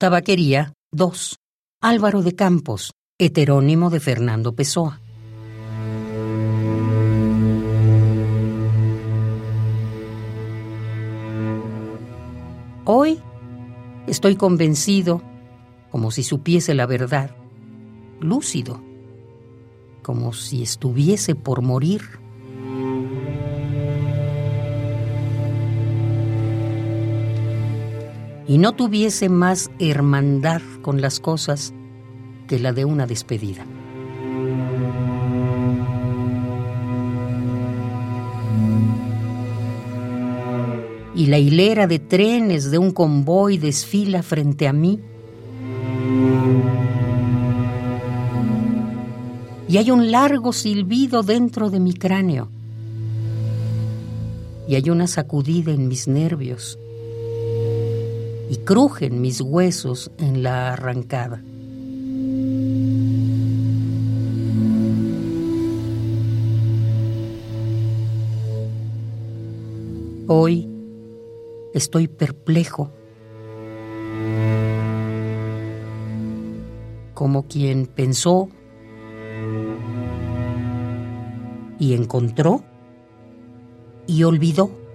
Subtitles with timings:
[0.00, 1.40] Tabaquería 2.
[1.82, 5.00] Álvaro de Campos, heterónimo de Fernando Pessoa.
[12.84, 13.20] Hoy
[14.06, 15.20] estoy convencido,
[15.90, 17.34] como si supiese la verdad,
[18.20, 18.80] lúcido,
[20.04, 22.02] como si estuviese por morir.
[28.48, 31.74] Y no tuviese más hermandad con las cosas
[32.48, 33.66] que la de una despedida.
[41.14, 44.98] Y la hilera de trenes de un convoy desfila frente a mí.
[49.68, 52.48] Y hay un largo silbido dentro de mi cráneo.
[54.66, 56.78] Y hay una sacudida en mis nervios
[58.50, 61.42] y crujen mis huesos en la arrancada.
[70.30, 70.68] Hoy
[71.72, 72.90] estoy perplejo,
[77.14, 78.48] como quien pensó
[81.78, 82.62] y encontró
[84.06, 84.87] y olvidó.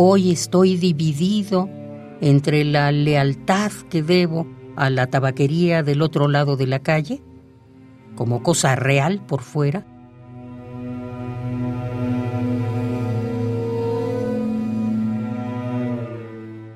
[0.00, 1.68] Hoy estoy dividido
[2.20, 4.46] entre la lealtad que debo
[4.76, 7.20] a la tabaquería del otro lado de la calle,
[8.14, 9.84] como cosa real por fuera,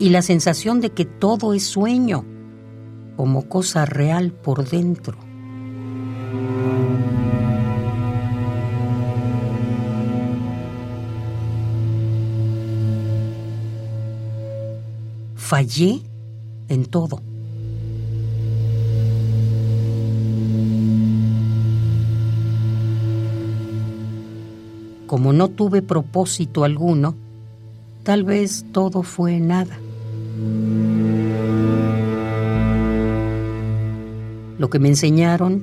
[0.00, 2.24] y la sensación de que todo es sueño,
[3.16, 5.18] como cosa real por dentro.
[15.44, 16.00] Fallé
[16.70, 17.20] en todo.
[25.06, 27.14] Como no tuve propósito alguno,
[28.04, 29.78] tal vez todo fue nada.
[34.58, 35.62] Lo que me enseñaron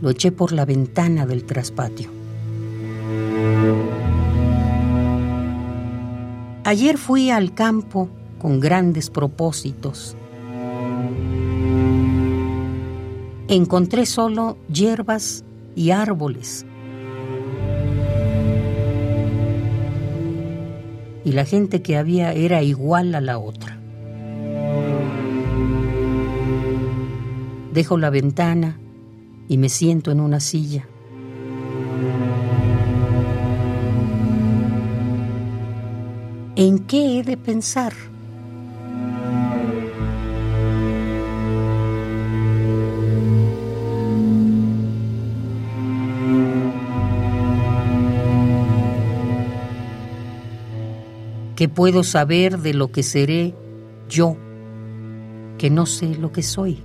[0.00, 2.08] lo eché por la ventana del traspatio.
[6.62, 8.08] Ayer fui al campo
[8.42, 10.16] con grandes propósitos.
[13.46, 15.44] Encontré solo hierbas
[15.76, 16.66] y árboles.
[21.24, 23.78] Y la gente que había era igual a la otra.
[27.72, 28.80] Dejo la ventana
[29.46, 30.88] y me siento en una silla.
[36.56, 37.92] ¿En qué he de pensar?
[51.62, 53.54] ¿Qué puedo saber de lo que seré
[54.08, 54.36] yo,
[55.58, 56.82] que no sé lo que soy?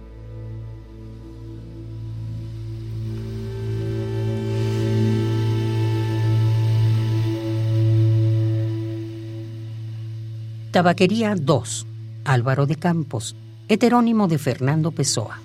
[10.69, 11.87] Tabaquería 2,
[12.25, 13.35] Álvaro de Campos,
[13.67, 15.39] heterónimo de Fernando Pessoa.